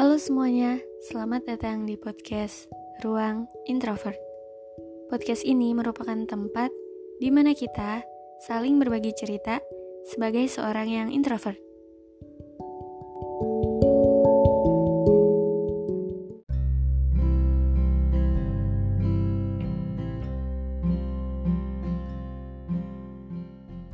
[0.00, 0.80] Halo semuanya,
[1.12, 2.72] selamat datang di podcast
[3.04, 4.16] Ruang Introvert.
[5.12, 6.72] Podcast ini merupakan tempat
[7.20, 8.00] di mana kita
[8.48, 9.60] saling berbagi cerita
[10.08, 11.60] sebagai seorang yang introvert.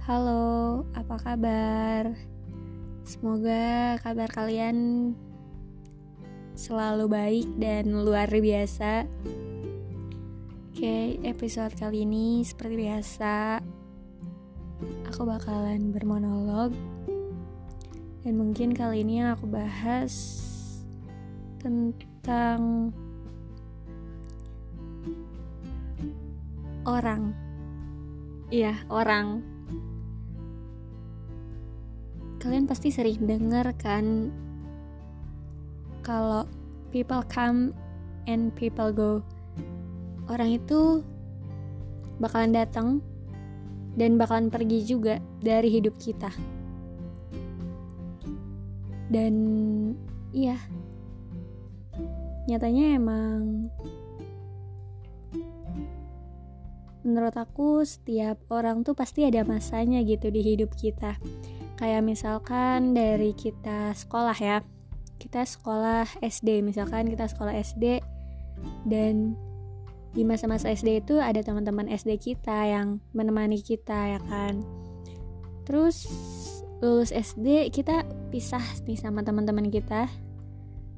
[0.06, 2.14] Halo, apa kabar?
[3.02, 5.10] Semoga kabar kalian
[6.56, 9.04] selalu baik dan luar biasa.
[10.72, 13.60] Oke, episode kali ini seperti biasa
[15.08, 16.76] aku bakalan bermonolog
[18.20, 20.12] dan mungkin kali ini yang aku bahas
[21.62, 22.92] tentang
[26.84, 27.32] orang.
[28.52, 29.42] Iya, orang.
[32.38, 34.30] Kalian pasti sering dengar kan
[36.06, 36.46] kalau
[36.94, 37.74] people come
[38.30, 39.26] and people go.
[40.30, 41.02] Orang itu
[42.22, 43.02] bakalan datang
[43.98, 46.30] dan bakalan pergi juga dari hidup kita.
[49.10, 49.34] Dan
[50.30, 50.58] iya,
[52.46, 53.70] nyatanya emang
[57.06, 61.18] menurut aku setiap orang tuh pasti ada masanya gitu di hidup kita.
[61.78, 64.66] Kayak misalkan dari kita sekolah ya,
[65.26, 67.98] kita sekolah SD misalkan kita sekolah SD
[68.86, 69.34] dan
[70.16, 74.64] di masa-masa SD itu ada teman-teman SD kita yang menemani kita ya kan?
[75.68, 76.08] Terus
[76.80, 80.08] lulus SD kita pisah nih sama teman-teman kita.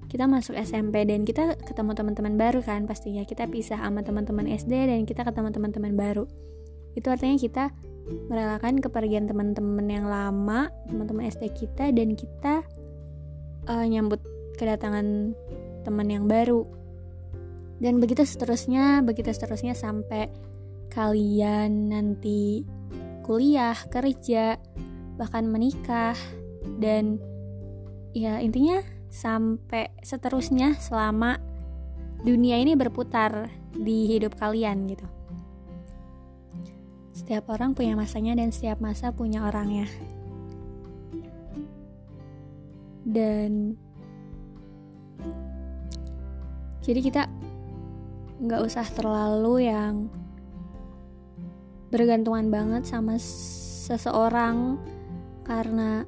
[0.08, 3.26] Kita masuk SMP dan kita ketemu teman-teman baru kan pastinya.
[3.26, 6.24] Kita pisah sama teman-teman SD dan kita ketemu teman-teman baru.
[6.94, 7.64] Itu artinya kita
[8.30, 12.64] merelakan kepergian teman-teman yang lama teman-teman SD kita dan kita
[13.68, 14.24] uh, nyambut
[14.56, 15.36] kedatangan
[15.84, 16.64] teman yang baru.
[17.78, 20.26] Dan begitu seterusnya begitu seterusnya sampai
[20.90, 22.66] kalian nanti
[23.22, 24.58] kuliah kerja
[25.20, 26.16] bahkan menikah.
[26.80, 27.22] Dan
[28.16, 31.38] ya intinya sampai seterusnya selama
[32.26, 35.06] dunia ini berputar di hidup kalian gitu.
[37.14, 39.86] Setiap orang punya masanya dan setiap masa punya orangnya
[43.08, 43.72] dan
[46.84, 47.22] jadi kita
[48.38, 50.12] nggak usah terlalu yang
[51.88, 54.76] bergantungan banget sama seseorang.
[55.44, 56.04] Karena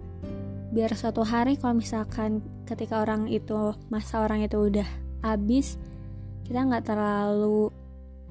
[0.69, 4.87] biar suatu hari kalau misalkan ketika orang itu masa orang itu udah
[5.25, 5.81] habis
[6.45, 7.73] kita nggak terlalu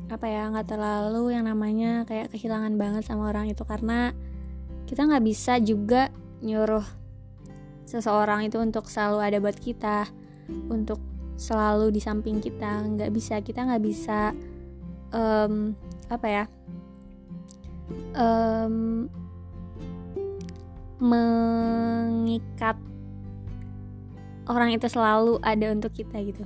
[0.07, 3.65] apa ya nggak terlalu yang namanya kayak kehilangan banget sama orang itu.
[3.65, 4.13] Karena
[4.85, 6.98] kita nggak bisa juga nyuruh
[7.89, 10.05] seseorang itu untuk selalu ada buat kita
[10.69, 11.01] untuk
[11.41, 12.85] selalu di samping kita.
[12.85, 14.37] Nggak bisa kita nggak bisa
[15.09, 15.73] um,
[16.13, 16.43] apa ya
[18.13, 19.09] um,
[21.01, 22.77] mengikat
[24.45, 26.45] orang itu selalu ada untuk kita gitu.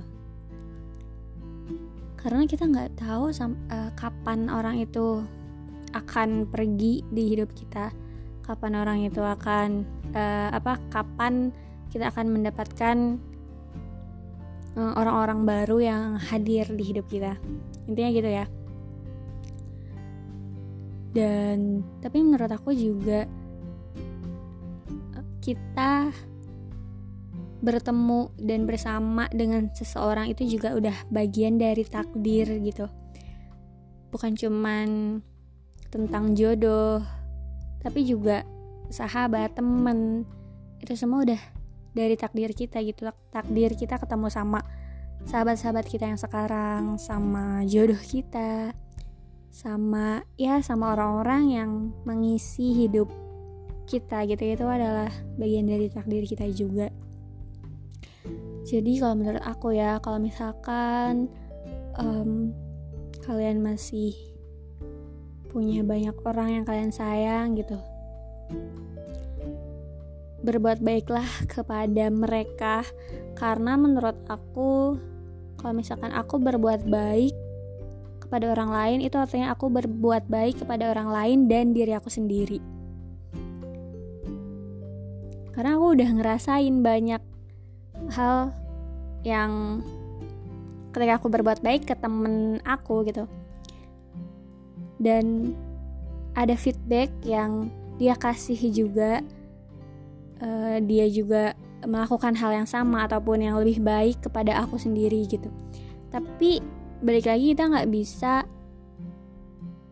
[2.16, 5.20] Karena kita nggak tahu uh, kapan orang itu
[5.92, 7.92] akan pergi di hidup kita
[8.44, 11.48] kapan orang itu akan uh, apa kapan
[11.88, 13.16] kita akan mendapatkan
[14.74, 17.38] orang eh, orang-orang baru yang hadir di hidup kita.
[17.86, 18.46] Intinya gitu ya.
[21.14, 23.22] Dan tapi menurut aku juga
[25.38, 26.10] kita
[27.64, 32.90] bertemu dan bersama dengan seseorang itu juga udah bagian dari takdir gitu.
[34.10, 35.20] Bukan cuman
[35.88, 36.98] tentang jodoh
[37.84, 38.48] tapi juga
[38.88, 40.24] sahabat temen.
[40.80, 41.42] Itu semua udah
[41.92, 43.12] dari takdir kita gitu.
[43.28, 44.64] Takdir kita ketemu sama
[45.28, 48.76] sahabat-sahabat kita yang sekarang sama jodoh kita
[49.54, 51.70] sama ya sama orang-orang yang
[52.02, 53.06] mengisi hidup
[53.86, 54.42] kita gitu.
[54.42, 56.90] Itu adalah bagian dari takdir kita juga.
[58.64, 61.28] Jadi kalau menurut aku ya kalau misalkan
[62.00, 62.50] um,
[63.22, 64.16] kalian masih
[65.54, 67.78] punya banyak orang yang kalian sayang gitu.
[70.42, 72.82] Berbuat baiklah kepada mereka
[73.38, 74.98] karena menurut aku
[75.62, 77.30] kalau misalkan aku berbuat baik
[78.18, 82.58] kepada orang lain itu artinya aku berbuat baik kepada orang lain dan diri aku sendiri.
[85.54, 87.22] Karena aku udah ngerasain banyak
[88.10, 88.50] hal
[89.22, 89.80] yang
[90.90, 93.30] ketika aku berbuat baik ke temen aku gitu
[95.04, 95.52] dan
[96.32, 97.68] ada feedback yang
[98.00, 99.20] dia kasih juga
[100.40, 101.52] uh, dia juga
[101.84, 105.52] melakukan hal yang sama ataupun yang lebih baik kepada aku sendiri gitu.
[106.08, 106.64] Tapi
[107.04, 108.48] balik lagi kita nggak bisa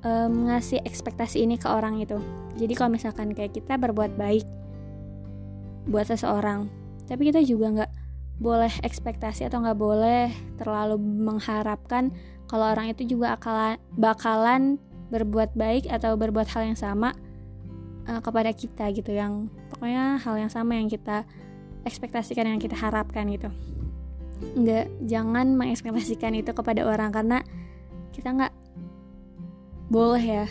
[0.07, 2.19] um, ngasih ekspektasi ini ke orang itu
[2.59, 4.47] jadi kalau misalkan kayak kita berbuat baik
[5.89, 6.69] buat seseorang
[7.11, 7.93] tapi kita juga nggak
[8.43, 12.11] boleh ekspektasi atau nggak boleh terlalu mengharapkan
[12.51, 14.77] kalau orang itu juga akalan, bakalan
[15.13, 17.13] berbuat baik atau berbuat hal yang sama
[18.09, 21.29] uh, kepada kita gitu yang pokoknya hal yang sama yang kita
[21.85, 23.53] ekspektasikan yang kita harapkan gitu.
[24.57, 27.39] Nggak jangan mengekspektasikan itu kepada orang karena
[28.17, 28.55] kita nggak
[29.93, 30.47] boleh ya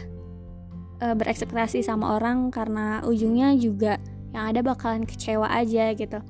[1.02, 3.98] uh, berekspektasi sama orang karena ujungnya juga
[4.31, 6.22] yang ada bakalan kecewa aja gitu.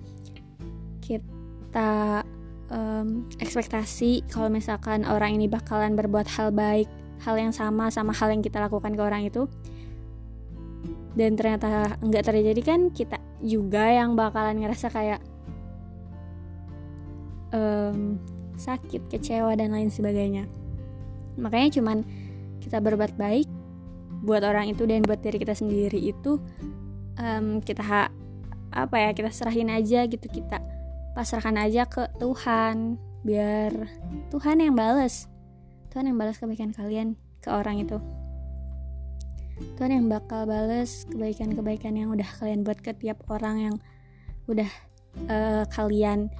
[1.03, 2.23] Kita
[2.71, 6.87] um, ekspektasi kalau misalkan orang ini bakalan berbuat hal baik
[7.21, 9.45] hal yang sama sama hal yang kita lakukan ke orang itu.
[11.11, 15.21] Dan ternyata nggak terjadi kan kita juga yang bakalan ngerasa kayak
[17.51, 18.17] um,
[18.55, 20.47] sakit kecewa dan lain sebagainya.
[21.39, 22.03] Makanya cuman
[22.61, 23.49] kita berbuat baik
[24.21, 26.37] buat orang itu dan buat diri kita sendiri itu
[27.17, 28.13] um, kita ha
[28.71, 30.61] apa ya kita serahin aja gitu kita
[31.17, 33.73] pasrahkan aja ke Tuhan biar
[34.29, 35.30] Tuhan yang balas
[35.91, 37.99] Tuhan yang balas kebaikan kalian ke orang itu.
[39.77, 43.75] Tuhan yang bakal balas kebaikan-kebaikan yang udah kalian buat ke tiap orang yang
[44.49, 44.71] udah
[45.27, 46.31] uh, kalian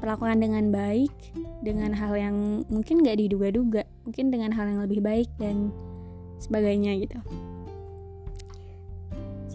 [0.00, 1.12] perlakukan dengan baik
[1.64, 2.36] dengan hal yang
[2.68, 5.72] mungkin gak diduga-duga mungkin dengan hal yang lebih baik dan
[6.38, 7.18] sebagainya gitu.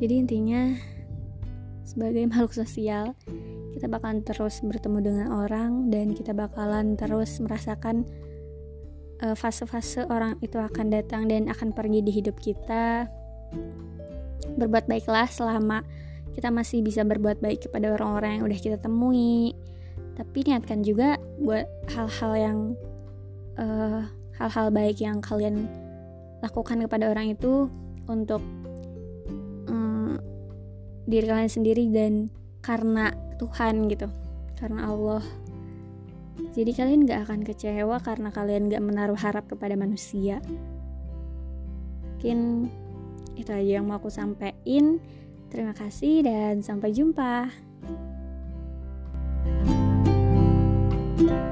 [0.02, 0.74] Jadi intinya
[1.86, 3.14] sebagai makhluk sosial
[3.78, 8.04] kita bakalan terus bertemu dengan orang dan kita bakalan terus merasakan
[9.22, 13.06] fase-fase orang itu akan datang dan akan pergi di hidup kita.
[14.58, 15.86] Berbuat baiklah selama
[16.34, 19.54] kita masih bisa berbuat baik kepada orang-orang yang udah kita temui.
[20.18, 22.58] Tapi niatkan juga buat hal-hal yang
[23.62, 24.02] eh,
[24.42, 25.70] hal-hal baik yang kalian
[26.42, 27.70] lakukan kepada orang itu
[28.10, 28.42] untuk
[29.70, 30.18] um,
[31.06, 32.34] diri kalian sendiri dan
[32.66, 34.10] karena Tuhan gitu,
[34.58, 35.22] karena Allah
[36.52, 40.44] jadi kalian gak akan kecewa karena kalian gak menaruh harap kepada manusia.
[42.18, 42.70] Mungkin
[43.40, 45.02] itu aja yang mau aku sampaikan.
[45.52, 47.52] Terima kasih dan sampai jumpa.
[51.22, 51.51] thank you